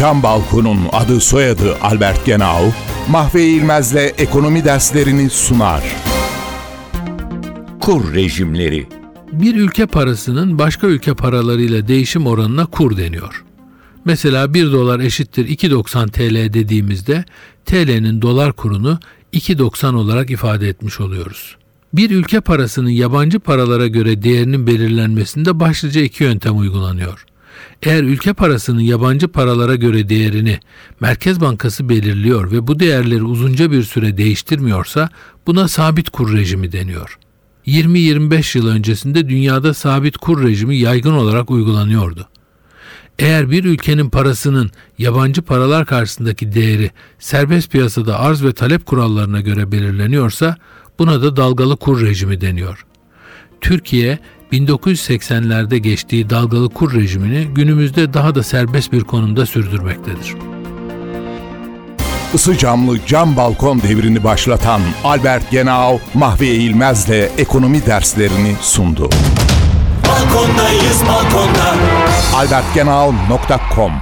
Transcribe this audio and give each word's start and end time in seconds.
Cam 0.00 0.22
Balkon'un 0.22 0.78
adı 0.92 1.20
soyadı 1.20 1.76
Albert 1.82 2.26
Genau, 2.26 2.72
Mahve 3.10 3.44
İlmez'le 3.44 4.14
ekonomi 4.18 4.64
derslerini 4.64 5.30
sunar. 5.30 5.82
Kur 7.80 8.14
rejimleri. 8.14 8.86
Bir 9.32 9.56
ülke 9.56 9.86
parasının 9.86 10.58
başka 10.58 10.86
ülke 10.86 11.14
paralarıyla 11.14 11.88
değişim 11.88 12.26
oranına 12.26 12.66
kur 12.66 12.96
deniyor. 12.96 13.44
Mesela 14.04 14.54
1 14.54 14.72
dolar 14.72 15.00
eşittir 15.00 15.48
2.90 15.48 16.10
TL 16.10 16.54
dediğimizde 16.54 17.24
TL'nin 17.64 18.22
dolar 18.22 18.52
kurunu 18.52 18.98
2.90 19.32 19.96
olarak 19.96 20.30
ifade 20.30 20.68
etmiş 20.68 21.00
oluyoruz. 21.00 21.56
Bir 21.92 22.10
ülke 22.10 22.40
parasının 22.40 22.90
yabancı 22.90 23.40
paralara 23.40 23.86
göre 23.86 24.22
değerinin 24.22 24.66
belirlenmesinde 24.66 25.60
başlıca 25.60 26.00
iki 26.00 26.24
yöntem 26.24 26.58
uygulanıyor. 26.58 27.26
Eğer 27.82 28.02
ülke 28.02 28.32
parasının 28.32 28.80
yabancı 28.80 29.28
paralara 29.28 29.74
göre 29.74 30.08
değerini 30.08 30.60
Merkez 31.00 31.40
Bankası 31.40 31.88
belirliyor 31.88 32.52
ve 32.52 32.66
bu 32.66 32.80
değerleri 32.80 33.22
uzunca 33.22 33.70
bir 33.70 33.82
süre 33.82 34.16
değiştirmiyorsa 34.16 35.08
buna 35.46 35.68
sabit 35.68 36.10
kur 36.10 36.36
rejimi 36.36 36.72
deniyor. 36.72 37.18
20-25 37.66 38.58
yıl 38.58 38.68
öncesinde 38.68 39.28
dünyada 39.28 39.74
sabit 39.74 40.16
kur 40.16 40.42
rejimi 40.42 40.76
yaygın 40.76 41.12
olarak 41.12 41.50
uygulanıyordu. 41.50 42.28
Eğer 43.18 43.50
bir 43.50 43.64
ülkenin 43.64 44.10
parasının 44.10 44.70
yabancı 44.98 45.42
paralar 45.42 45.86
karşısındaki 45.86 46.52
değeri 46.52 46.90
serbest 47.18 47.70
piyasada 47.70 48.18
arz 48.18 48.44
ve 48.44 48.52
talep 48.52 48.86
kurallarına 48.86 49.40
göre 49.40 49.72
belirleniyorsa 49.72 50.56
buna 50.98 51.22
da 51.22 51.36
dalgalı 51.36 51.76
kur 51.76 52.00
rejimi 52.00 52.40
deniyor. 52.40 52.86
Türkiye 53.60 54.18
1980'lerde 54.52 55.76
geçtiği 55.76 56.30
dalgalı 56.30 56.68
kur 56.68 56.94
rejimini 56.94 57.44
günümüzde 57.44 58.14
daha 58.14 58.34
da 58.34 58.42
serbest 58.42 58.92
bir 58.92 59.00
konumda 59.00 59.46
sürdürmektedir. 59.46 60.34
Isı 62.34 62.58
camlı 62.58 63.06
cam 63.06 63.36
balkon 63.36 63.82
devrini 63.82 64.24
başlatan 64.24 64.80
Albert 65.04 65.50
Genau, 65.50 65.98
Mahve 66.14 66.48
İlmez'le 66.48 67.38
ekonomi 67.38 67.86
derslerini 67.86 68.54
sundu. 68.60 69.10
Balkondayız 70.08 71.02
balkonda 71.08 71.74
albertgenau.com 72.34 73.92